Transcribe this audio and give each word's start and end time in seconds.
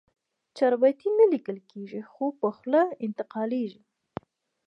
چاربیتې 0.57 1.07
نه 1.19 1.25
لیکل 1.33 1.57
کېږي، 1.71 2.01
خوله 2.11 2.35
په 2.41 2.47
خوله 2.57 2.81
انتقالېږي. 3.05 3.81